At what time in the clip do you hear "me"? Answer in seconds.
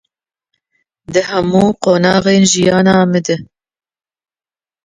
3.11-3.19